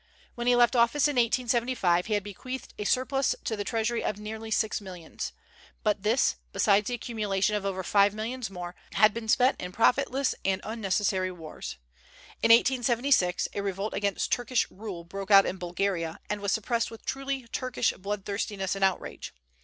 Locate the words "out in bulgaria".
15.29-16.19